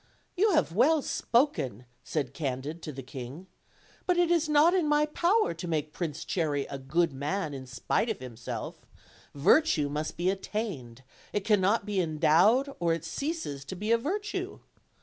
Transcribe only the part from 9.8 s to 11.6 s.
must be attained; it